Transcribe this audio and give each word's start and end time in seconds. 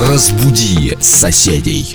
Разбуди 0.00 0.96
соседей. 0.98 1.94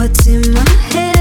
What's 0.00 0.26
in 0.26 0.54
my 0.54 0.66
head? 0.92 1.19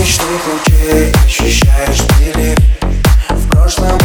ночных 0.00 0.40
лучей 0.46 1.12
Ощущаешь 1.26 2.02
прилив 2.06 2.58
В 3.28 3.48
прошлом 3.50 3.98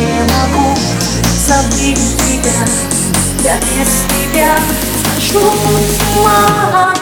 не 0.00 0.20
могу 0.22 0.74
забыть 1.46 2.16
тебя 2.16 2.64
Я 3.44 3.56
без 3.56 3.92
тебя 4.08 4.56
схожу 5.02 5.40
с 5.40 6.18
ума 6.18 6.94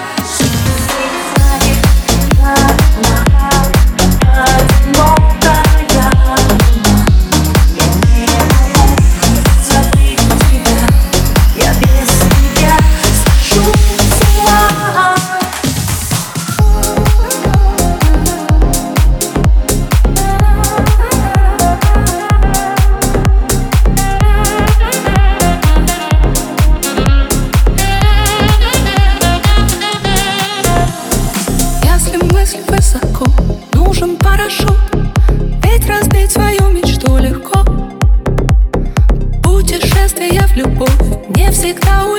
pick 41.75 41.87
out 41.87 42.18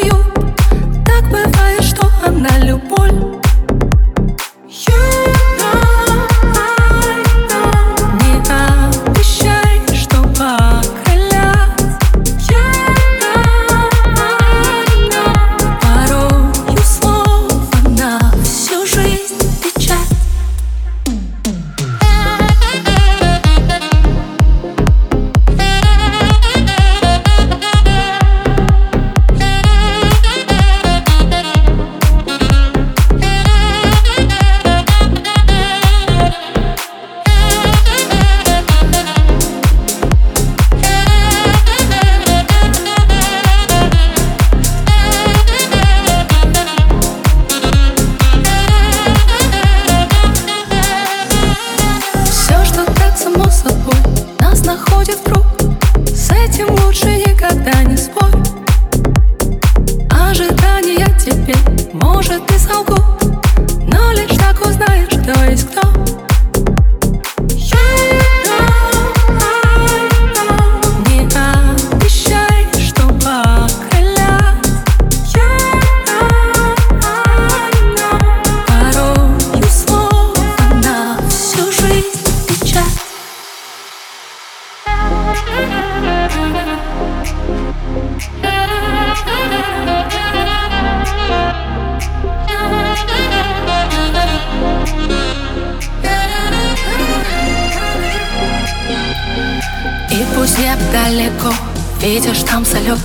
далеко, 100.91 101.53
видишь 102.01 102.43
там 102.43 102.65
салют 102.65 102.99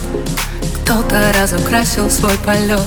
Кто-то 0.82 1.32
разукрасил 1.38 2.10
свой 2.10 2.36
полет 2.38 2.80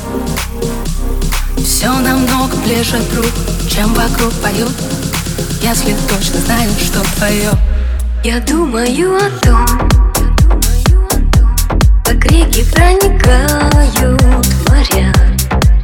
Все 1.57 1.91
намного 1.91 2.55
ближе 2.57 2.99
друг, 3.13 3.31
чем 3.69 3.93
вокруг 3.93 4.33
поют. 4.41 4.71
Если 5.61 5.95
точно 6.07 6.39
знаю, 6.39 6.69
что 6.79 7.01
твое 7.17 7.51
Я 8.23 8.39
думаю 8.39 9.17
о 9.17 9.29
том, 9.45 9.65
как 12.05 12.25
реки 12.25 12.63
проникают 12.71 14.21
в 14.21 14.69
моря 14.69 15.13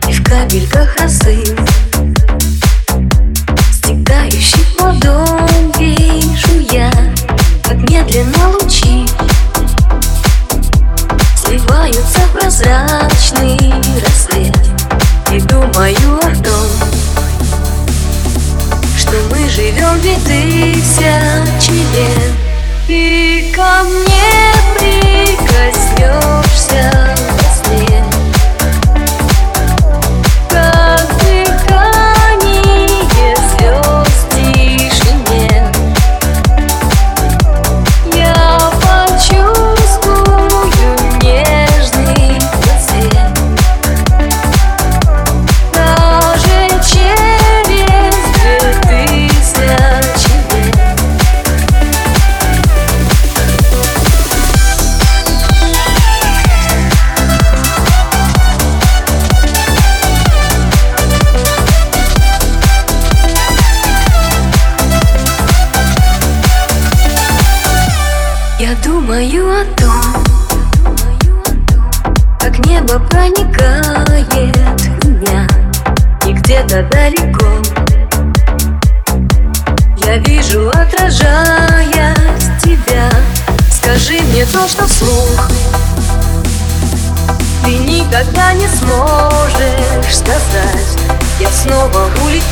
И 0.08 0.14
в 0.14 0.24
капельках 0.24 0.96
росы 1.02 1.44
Стекающих 3.72 4.80
водой 4.80 5.50
вижу 5.78 6.60
я, 6.72 6.92
медленно 7.94 8.50
лучи 8.50 9.06
Сливаются 11.36 12.20
в 12.22 12.32
прозрачный 12.32 13.60
рассвет. 14.02 14.58
И 15.32 15.40
думаю 15.42 16.18
о 16.18 16.44
том, 16.44 16.68
что 18.98 19.16
мы 19.30 19.48
живем 19.48 20.00
две 20.02 20.16
тысячи 20.16 21.72
лет 21.72 22.32
И 22.88 23.52
ко 23.56 23.84
мне 23.84 24.13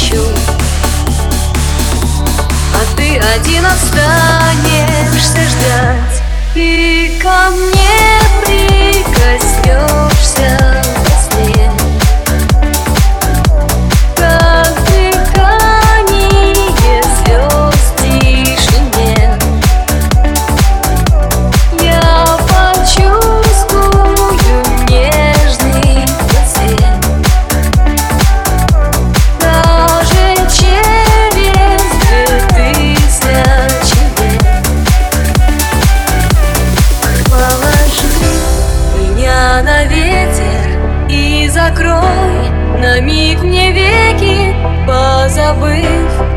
улечу 0.01 0.23
а 2.73 2.95
ты 2.95 3.17
один 3.17 3.65
останешься 3.65 5.41
ждать. 5.49 6.21
И 6.55 7.19
ко 7.21 7.49
мне 7.51 7.90
Позабыв 45.51 45.85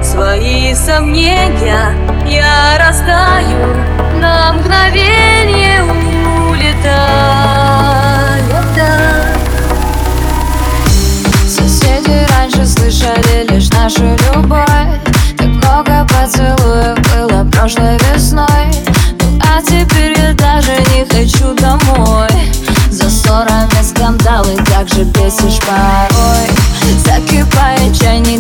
свои 0.03 0.75
сомнения, 0.75 1.95
я 2.27 2.77
растаю 2.79 3.77
на 4.21 4.53
мгновение 4.55 5.83
вдаль. 6.83 8.43
Соседи 11.47 12.27
раньше 12.37 12.67
слышали 12.67 13.47
лишь 13.49 13.71
нашу 13.71 14.03
любовь. 14.03 14.67
Так 15.37 15.47
много 15.47 16.07
поцелуев 16.09 16.99
было 17.15 17.45
прошлой 17.53 17.97
весной. 17.99 18.67
Ну 19.21 19.39
а 19.43 19.63
теперь 19.63 20.19
я 20.19 20.33
даже 20.35 20.73
не 20.93 21.05
хочу 21.05 21.55
домой. 21.55 22.31
За 22.91 23.09
ссорами 23.09 23.81
скандалы 23.83 24.57
так 24.69 24.89
же 24.89 25.05
бесишь 25.05 25.61
порой. 25.61 26.51
Закипает 27.05 27.99
чайник, 27.99 28.34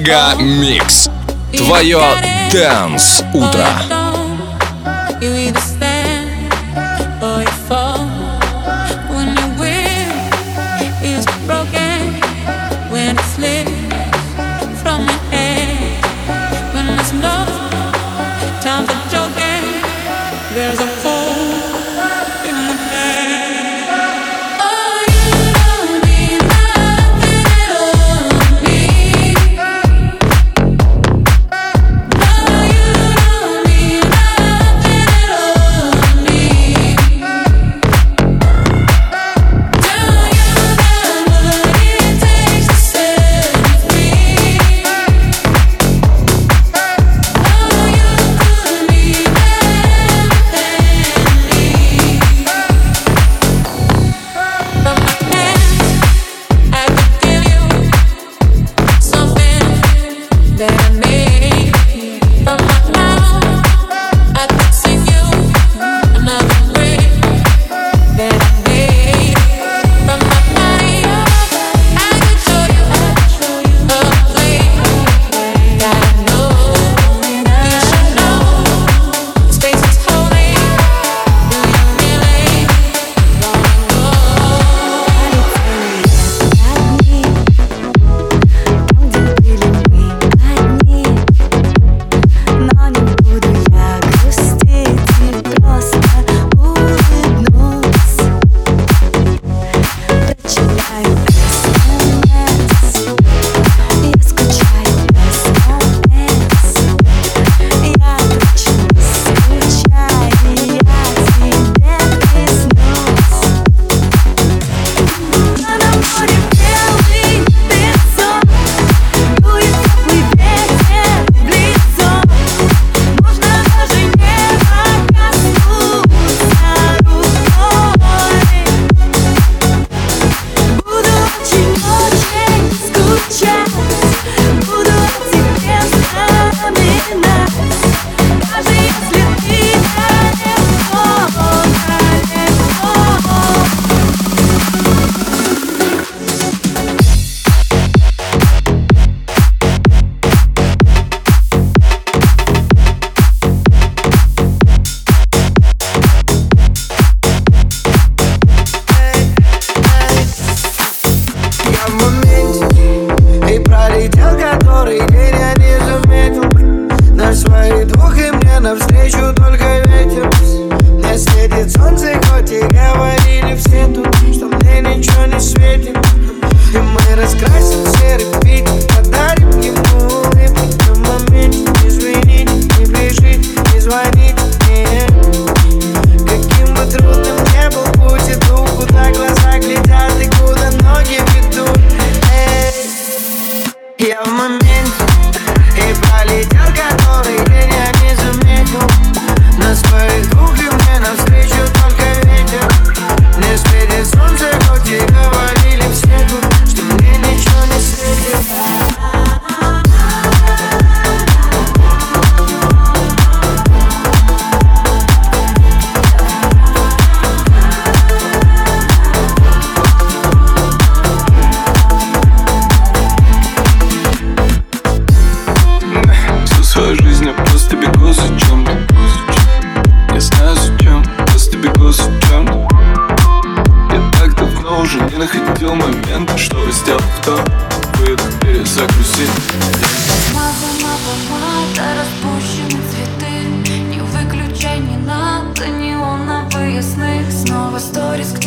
Мега 0.00 0.34
Микс. 0.40 1.10
Твое 1.52 2.00
Дэнс 2.50 3.22
Утро. 3.34 3.66
You 5.20 5.34
either 5.34 5.60
stand 5.60 6.54
or 7.22 7.42
you 7.42 7.50
fall. 7.68 8.08
When 9.10 9.36
your 9.36 9.50
will 9.60 10.12
is 11.04 11.26
broken, 11.46 12.16
when 12.90 13.18
it 13.18 13.24
slips 13.34 13.70
from 14.82 15.02
your 15.02 15.20
hand, 15.30 16.02
when 16.72 16.86
there's 16.86 17.12
no 17.12 17.44
time 18.62 18.86
for 18.86 18.96
joking, 19.12 19.64
there's 20.54 20.80
a 20.80 20.89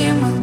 все 0.04 0.12
мы 0.12 0.43